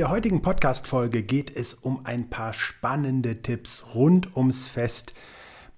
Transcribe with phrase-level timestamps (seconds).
[0.00, 5.12] der heutigen Podcast-Folge geht es um ein paar spannende Tipps rund ums Fest.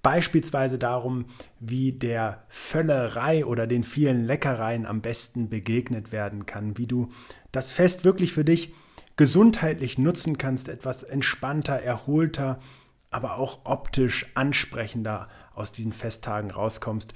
[0.01, 1.25] Beispielsweise darum,
[1.59, 7.11] wie der Völlerei oder den vielen Leckereien am besten begegnet werden kann, wie du
[7.51, 8.73] das Fest wirklich für dich
[9.17, 12.61] gesundheitlich nutzen kannst, etwas entspannter, erholter,
[13.09, 17.13] aber auch optisch ansprechender aus diesen Festtagen rauskommst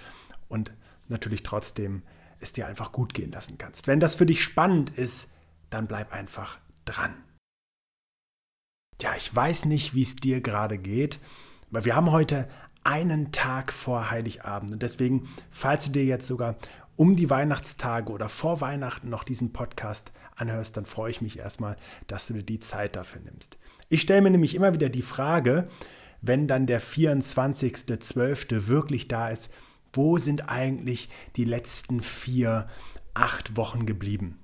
[0.50, 0.73] und
[1.08, 2.02] natürlich trotzdem
[2.42, 3.88] es dir einfach gut gehen lassen kannst.
[3.88, 5.30] Wenn das für dich spannend ist,
[5.70, 7.14] dann bleib einfach dran.
[8.98, 11.20] Tja, ich weiß nicht, wie es dir gerade geht,
[11.70, 12.48] aber wir haben heute
[12.84, 16.55] einen Tag vor Heiligabend und deswegen, falls du dir jetzt sogar
[16.95, 21.78] um die Weihnachtstage oder vor Weihnachten noch diesen Podcast anhörst, dann freue ich mich erstmal,
[22.08, 23.58] dass du dir die Zeit dafür nimmst.
[23.90, 25.70] Ich stelle mir nämlich immer wieder die Frage,
[26.22, 28.67] wenn dann der 24.12.
[28.67, 29.54] wirklich da ist,
[29.94, 32.67] wo sind eigentlich die letzten vier,
[33.14, 34.39] acht Wochen geblieben?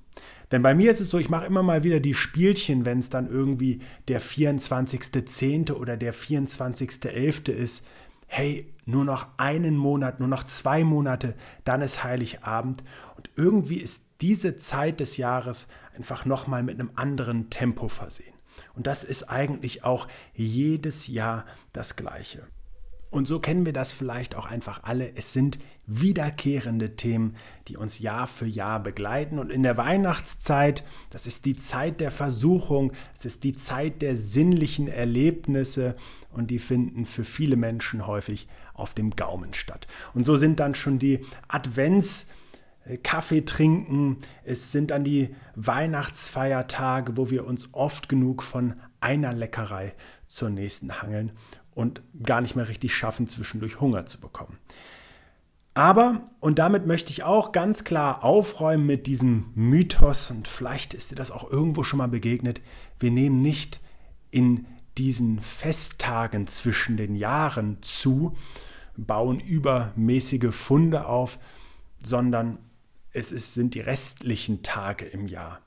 [0.53, 3.09] Denn bei mir ist es so, ich mache immer mal wieder die Spielchen, wenn es
[3.09, 5.73] dann irgendwie der 24.10.
[5.73, 7.49] oder der 24.11.
[7.49, 7.87] ist.
[8.27, 12.83] Hey, nur noch einen Monat, nur noch zwei Monate, dann ist Heiligabend.
[13.17, 18.35] Und irgendwie ist diese Zeit des Jahres einfach nochmal mit einem anderen Tempo versehen.
[18.75, 22.45] Und das ist eigentlich auch jedes Jahr das Gleiche.
[23.13, 25.15] Und so kennen wir das vielleicht auch einfach alle.
[25.15, 27.35] Es sind wiederkehrende Themen,
[27.67, 29.37] die uns Jahr für Jahr begleiten.
[29.37, 34.17] Und in der Weihnachtszeit, das ist die Zeit der Versuchung, es ist die Zeit der
[34.17, 35.95] sinnlichen Erlebnisse
[36.31, 39.85] und die finden für viele Menschen häufig auf dem Gaumen statt.
[40.15, 42.25] Und so sind dann schon die Advents-
[43.01, 44.17] Kaffee trinken.
[44.43, 49.93] Es sind dann die Weihnachtsfeiertage, wo wir uns oft genug von einer Leckerei
[50.27, 51.31] zur nächsten hangeln
[51.75, 54.57] und gar nicht mehr richtig schaffen, zwischendurch Hunger zu bekommen.
[55.75, 61.11] Aber, und damit möchte ich auch ganz klar aufräumen mit diesem Mythos, und vielleicht ist
[61.11, 62.61] dir das auch irgendwo schon mal begegnet,
[62.99, 63.79] wir nehmen nicht
[64.29, 64.67] in
[64.97, 68.37] diesen Festtagen zwischen den Jahren zu,
[68.95, 71.39] bauen übermäßige Funde auf,
[72.03, 72.59] sondern
[73.11, 75.62] es ist, sind die restlichen Tage im Jahr.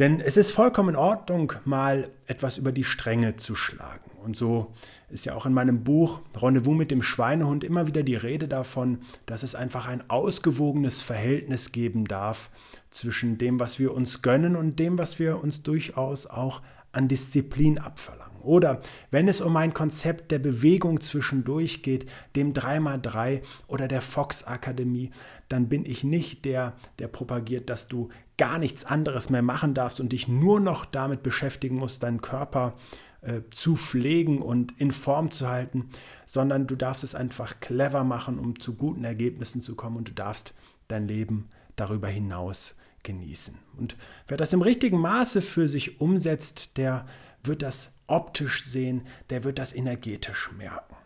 [0.00, 4.10] Denn es ist vollkommen in Ordnung, mal etwas über die Stränge zu schlagen.
[4.24, 4.72] Und so
[5.08, 8.98] ist ja auch in meinem Buch Rendezvous mit dem Schweinehund immer wieder die Rede davon,
[9.26, 12.50] dass es einfach ein ausgewogenes Verhältnis geben darf
[12.90, 17.78] zwischen dem, was wir uns gönnen und dem, was wir uns durchaus auch an Disziplin
[17.78, 18.40] abverlangen.
[18.42, 22.06] Oder wenn es um ein Konzept der Bewegung zwischendurch geht,
[22.36, 25.10] dem 3x3 oder der Fox Akademie,
[25.48, 30.00] dann bin ich nicht der, der propagiert, dass du gar nichts anderes mehr machen darfst
[30.00, 32.74] und dich nur noch damit beschäftigen musst, deinen Körper
[33.20, 35.90] äh, zu pflegen und in Form zu halten,
[36.26, 40.12] sondern du darfst es einfach clever machen, um zu guten Ergebnissen zu kommen und du
[40.12, 40.52] darfst
[40.88, 43.56] dein Leben darüber hinaus genießen.
[43.76, 43.96] Und
[44.28, 47.06] wer das im richtigen Maße für sich umsetzt, der
[47.42, 50.96] wird das optisch sehen, der wird das energetisch merken.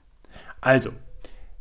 [0.61, 0.93] Also,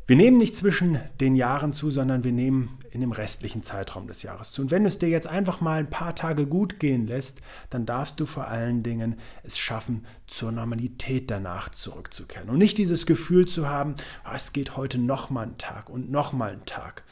[0.08, 4.22] wir nehmen nicht zwischen den Jahren zu, sondern wir nehmen in dem restlichen Zeitraum des
[4.22, 4.62] Jahres zu.
[4.62, 7.84] Und wenn du es dir jetzt einfach mal ein paar Tage gut gehen lässt, dann
[7.84, 12.48] darfst du vor allen Dingen es schaffen, zur Normalität danach zurückzukehren.
[12.48, 16.10] Und nicht dieses Gefühl zu haben, oh, es geht heute noch mal einen Tag und
[16.10, 17.04] noch mal einen Tag.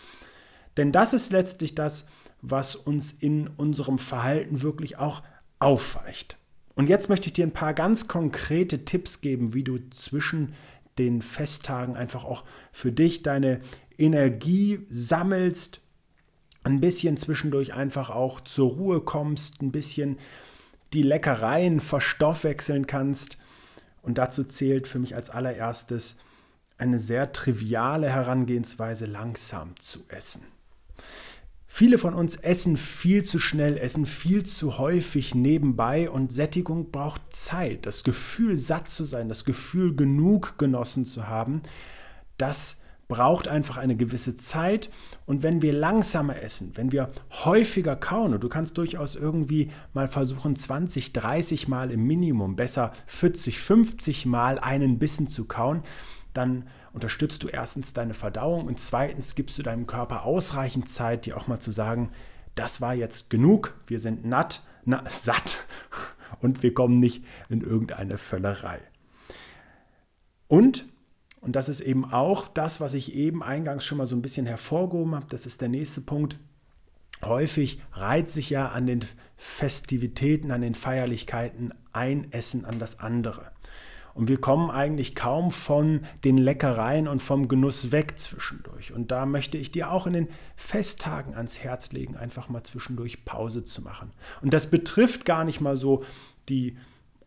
[0.78, 2.06] Denn das ist letztlich das,
[2.40, 5.22] was uns in unserem Verhalten wirklich auch
[5.58, 6.38] aufweicht.
[6.74, 10.54] Und jetzt möchte ich dir ein paar ganz konkrete Tipps geben, wie du zwischen
[10.98, 13.60] den Festtagen einfach auch für dich deine
[13.98, 15.80] Energie sammelst,
[16.64, 20.18] ein bisschen zwischendurch einfach auch zur Ruhe kommst, ein bisschen
[20.92, 23.38] die Leckereien verstoffwechseln kannst.
[24.02, 26.16] Und dazu zählt für mich als allererstes
[26.78, 30.44] eine sehr triviale Herangehensweise, langsam zu essen.
[31.69, 37.22] Viele von uns essen viel zu schnell, essen viel zu häufig nebenbei und Sättigung braucht
[37.31, 37.87] Zeit.
[37.87, 41.63] Das Gefühl, satt zu sein, das Gefühl, genug genossen zu haben,
[42.39, 42.78] das
[43.09, 44.91] braucht einfach eine gewisse Zeit.
[45.27, 47.10] Und wenn wir langsamer essen, wenn wir
[47.45, 52.92] häufiger kauen, und du kannst durchaus irgendwie mal versuchen, 20, 30 Mal im Minimum, besser
[53.07, 55.83] 40, 50 Mal einen Bissen zu kauen,
[56.36, 61.36] dann unterstützt du erstens deine Verdauung und zweitens gibst du deinem Körper ausreichend Zeit, dir
[61.36, 62.10] auch mal zu sagen,
[62.54, 65.65] das war jetzt genug, wir sind natt, na, satt
[66.41, 68.80] und wir kommen nicht in irgendeine Völlerei.
[70.48, 70.86] Und,
[71.41, 74.47] und das ist eben auch das, was ich eben eingangs schon mal so ein bisschen
[74.47, 76.38] hervorgehoben habe, das ist der nächste Punkt,
[77.24, 79.04] häufig reiht sich ja an den
[79.36, 83.53] Festivitäten, an den Feierlichkeiten ein Essen an das andere.
[84.16, 88.92] Und wir kommen eigentlich kaum von den Leckereien und vom Genuss weg zwischendurch.
[88.92, 93.27] Und da möchte ich dir auch in den Festtagen ans Herz legen, einfach mal zwischendurch
[93.27, 94.13] Pause zu machen.
[94.41, 96.03] Und das betrifft gar nicht mal so
[96.48, 96.78] die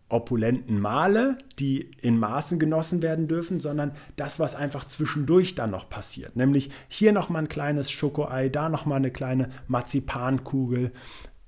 [0.10, 5.88] opulenten Male, die in Maßen genossen werden dürfen, sondern das, was einfach zwischendurch dann noch
[5.90, 6.36] passiert.
[6.36, 10.92] Nämlich hier nochmal ein kleines Schokoei, da nochmal eine kleine Marzipankugel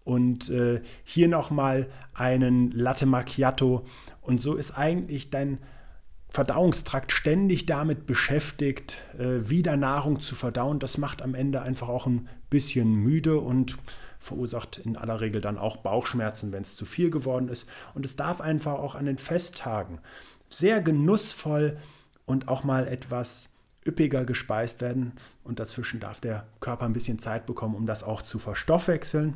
[0.03, 3.85] und äh, hier nochmal einen Latte Macchiato
[4.21, 5.59] und so ist eigentlich dein
[6.29, 10.79] Verdauungstrakt ständig damit beschäftigt, äh, wieder Nahrung zu verdauen.
[10.79, 13.77] Das macht am Ende einfach auch ein bisschen müde und
[14.17, 17.67] verursacht in aller Regel dann auch Bauchschmerzen, wenn es zu viel geworden ist.
[17.95, 19.99] Und es darf einfach auch an den Festtagen
[20.47, 21.77] sehr genussvoll
[22.25, 23.49] und auch mal etwas
[23.85, 25.13] üppiger gespeist werden.
[25.43, 29.33] Und dazwischen darf der Körper ein bisschen Zeit bekommen, um das auch zu verstoffwechseln.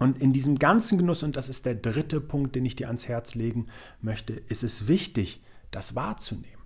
[0.00, 3.06] Und in diesem ganzen Genuss, und das ist der dritte Punkt, den ich dir ans
[3.06, 3.66] Herz legen
[4.00, 6.60] möchte, ist es wichtig, das wahrzunehmen.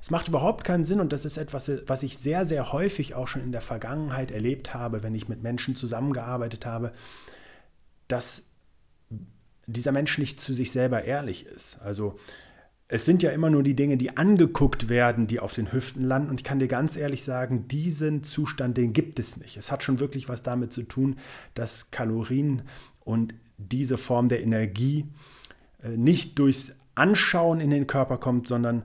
[0.00, 3.28] Es macht überhaupt keinen Sinn und das ist etwas, was ich sehr, sehr häufig auch
[3.28, 6.92] schon in der Vergangenheit erlebt habe, wenn ich mit Menschen zusammengearbeitet habe,
[8.08, 8.50] dass
[9.66, 11.80] dieser Mensch nicht zu sich selber ehrlich ist.
[11.82, 12.18] Also
[12.92, 16.28] es sind ja immer nur die Dinge, die angeguckt werden, die auf den Hüften landen.
[16.28, 19.56] Und ich kann dir ganz ehrlich sagen, diesen Zustand, den gibt es nicht.
[19.56, 21.16] Es hat schon wirklich was damit zu tun,
[21.54, 22.60] dass Kalorien
[23.00, 25.06] und diese Form der Energie
[25.82, 28.82] äh, nicht durchs Anschauen in den Körper kommt, sondern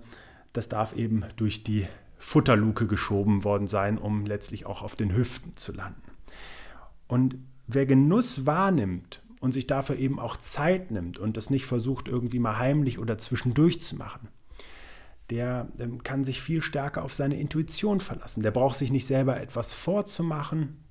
[0.54, 1.86] das darf eben durch die
[2.18, 6.02] Futterluke geschoben worden sein, um letztlich auch auf den Hüften zu landen.
[7.08, 7.36] Und
[7.68, 12.40] wer Genuss wahrnimmt und sich dafür eben auch Zeit nimmt und das nicht versucht, irgendwie
[12.40, 14.30] mal heimlich oder zwischendurch zu machen,
[15.30, 18.44] der ähm, kann sich viel stärker auf seine Intuition verlassen.
[18.44, 20.84] Der braucht sich nicht selber etwas vorzumachen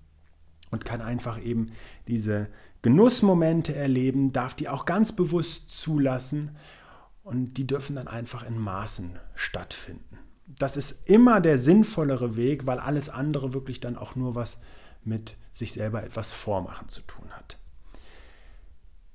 [0.71, 1.73] und kann einfach eben
[2.07, 2.49] diese
[2.83, 6.57] Genussmomente erleben, darf die auch ganz bewusst zulassen
[7.23, 10.19] und die dürfen dann einfach in Maßen stattfinden.
[10.47, 14.59] Das ist immer der sinnvollere Weg, weil alles andere wirklich dann auch nur was
[15.03, 17.59] mit sich selber etwas vormachen zu tun hat.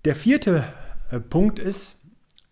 [0.03, 0.63] Der vierte
[1.11, 2.01] äh, Punkt ist,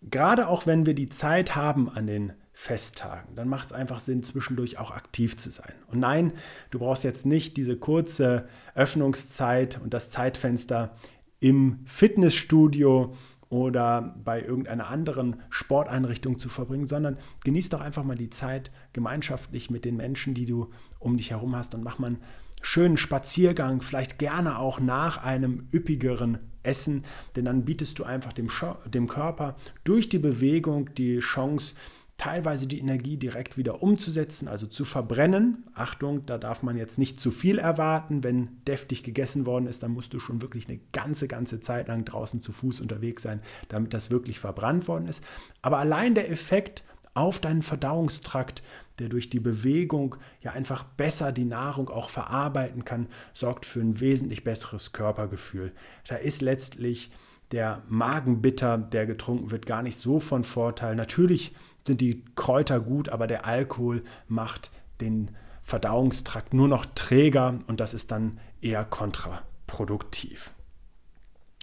[0.02, 4.22] gerade auch wenn wir die Zeit haben an den Festtagen, dann macht es einfach Sinn,
[4.22, 5.72] zwischendurch auch aktiv zu sein.
[5.88, 6.32] Und nein,
[6.70, 10.94] du brauchst jetzt nicht diese kurze Öffnungszeit und das Zeitfenster
[11.40, 13.16] im Fitnessstudio
[13.48, 19.70] oder bei irgendeiner anderen Sporteinrichtung zu verbringen, sondern genieß doch einfach mal die Zeit gemeinschaftlich
[19.70, 20.70] mit den Menschen, die du
[21.00, 22.22] um dich herum hast und mach mal einen
[22.60, 27.04] schönen Spaziergang, vielleicht gerne auch nach einem üppigeren Essen,
[27.36, 28.50] denn dann bietest du einfach dem,
[28.86, 31.74] dem Körper durch die Bewegung die Chance,
[32.20, 35.64] teilweise die Energie direkt wieder umzusetzen, also zu verbrennen.
[35.72, 38.22] Achtung, da darf man jetzt nicht zu viel erwarten.
[38.22, 42.04] Wenn deftig gegessen worden ist, dann musst du schon wirklich eine ganze, ganze Zeit lang
[42.04, 45.24] draußen zu Fuß unterwegs sein, damit das wirklich verbrannt worden ist.
[45.62, 46.82] Aber allein der Effekt
[47.14, 48.62] auf deinen Verdauungstrakt,
[48.98, 54.00] der durch die Bewegung ja einfach besser die Nahrung auch verarbeiten kann, sorgt für ein
[54.00, 55.72] wesentlich besseres Körpergefühl.
[56.08, 57.10] Da ist letztlich
[57.50, 60.94] der Magenbitter, der getrunken wird, gar nicht so von Vorteil.
[60.94, 61.54] Natürlich
[61.86, 64.70] sind die Kräuter gut, aber der Alkohol macht
[65.00, 65.30] den
[65.62, 70.52] Verdauungstrakt nur noch träger und das ist dann eher kontraproduktiv.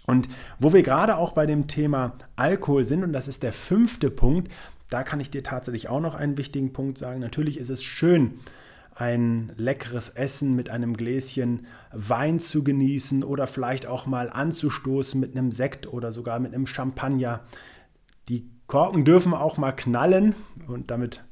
[0.06, 0.28] Und
[0.58, 4.50] wo wir gerade auch bei dem Thema Alkohol sind, und das ist der fünfte Punkt,
[4.90, 7.20] da kann ich dir tatsächlich auch noch einen wichtigen Punkt sagen.
[7.20, 8.40] Natürlich ist es schön,
[8.94, 15.36] ein leckeres Essen mit einem Gläschen Wein zu genießen oder vielleicht auch mal anzustoßen mit
[15.36, 17.40] einem Sekt oder sogar mit einem Champagner.
[18.28, 20.34] Die Korken dürfen auch mal knallen
[20.66, 21.22] und damit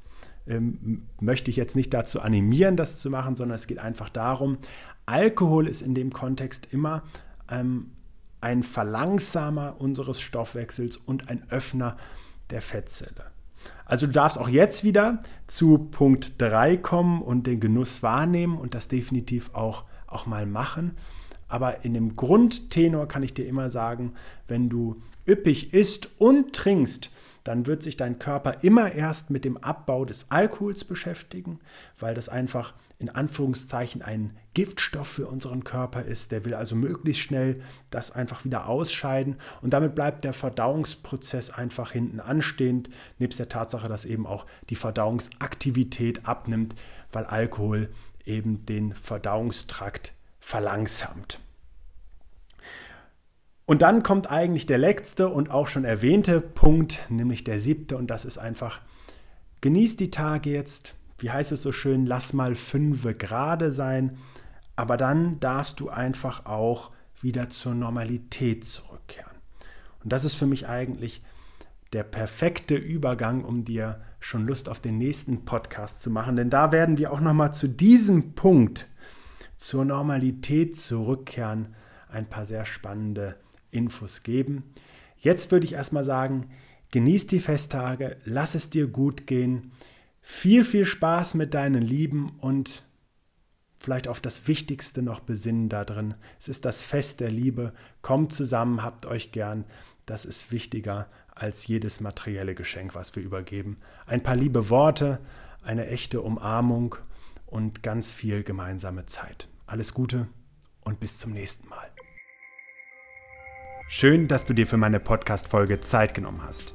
[0.47, 4.59] ähm, möchte ich jetzt nicht dazu animieren, das zu machen, sondern es geht einfach darum,
[5.05, 7.03] Alkohol ist in dem Kontext immer
[7.51, 7.91] ähm,
[8.41, 11.97] ein Verlangsamer unseres Stoffwechsels und ein Öffner
[12.51, 13.36] der Fettzelle.
[13.85, 18.75] Also du darfst auch jetzt wieder zu Punkt 3 kommen und den Genuss wahrnehmen und
[18.75, 20.97] das definitiv auch, auch mal machen.
[21.49, 24.13] Aber in dem Grundtenor kann ich dir immer sagen,
[24.49, 27.11] wenn du üppig isst und trinkst,
[27.47, 31.61] dann wird sich dein Körper immer erst mit dem Abbau des Alkohols beschäftigen,
[31.99, 36.33] weil das einfach in Anführungszeichen ein Giftstoff für unseren Körper ist.
[36.33, 41.93] Der will also möglichst schnell das einfach wieder ausscheiden und damit bleibt der Verdauungsprozess einfach
[41.93, 46.75] hinten anstehend, nebst der Tatsache, dass eben auch die Verdauungsaktivität abnimmt,
[47.13, 47.91] weil Alkohol
[48.25, 51.39] eben den Verdauungstrakt verlangsamt.
[53.67, 58.07] Und dann kommt eigentlich der letzte und auch schon erwähnte Punkt, nämlich der siebte, und
[58.07, 58.81] das ist einfach,
[59.61, 64.19] genieß die Tage jetzt, wie heißt es so schön, lass mal fünfe gerade sein,
[64.77, 69.33] aber dann darfst du einfach auch wieder zur Normalität zurückkehren.
[70.05, 71.23] Und das ist für mich eigentlich
[71.93, 76.37] der perfekte Übergang, um dir schon Lust auf den nächsten Podcast zu machen.
[76.37, 78.87] Denn da werden wir auch nochmal zu diesem Punkt
[79.57, 81.75] zur Normalität zurückkehren,
[82.09, 83.37] ein paar sehr spannende
[83.71, 84.65] Infos geben.
[85.19, 86.51] Jetzt würde ich erstmal sagen,
[86.91, 89.73] genieß die Festtage, lass es dir gut gehen,
[90.21, 92.83] viel, viel Spaß mit deinen Lieben und
[93.79, 96.15] vielleicht auf das Wichtigste noch besinnen da drin.
[96.39, 97.73] Es ist das Fest der Liebe.
[98.03, 99.65] Kommt zusammen, habt euch gern.
[100.05, 103.79] Das ist wichtiger als jedes materielle Geschenk, was wir übergeben.
[104.07, 105.21] Ein paar liebe Worte,
[105.63, 106.97] eine echte Umarmung
[107.47, 109.49] und ganz viel gemeinsame Zeit.
[109.67, 110.29] Alles Gute
[110.81, 111.96] und bis zum nächsten Mal.
[113.89, 116.75] Schön, dass du dir für meine Podcast-Folge Zeit genommen hast.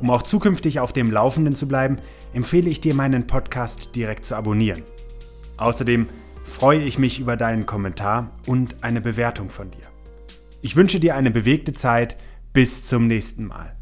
[0.00, 1.96] Um auch zukünftig auf dem Laufenden zu bleiben,
[2.32, 4.82] empfehle ich dir, meinen Podcast direkt zu abonnieren.
[5.58, 6.06] Außerdem
[6.44, 9.88] freue ich mich über deinen Kommentar und eine Bewertung von dir.
[10.62, 12.16] Ich wünsche dir eine bewegte Zeit.
[12.54, 13.77] Bis zum nächsten Mal.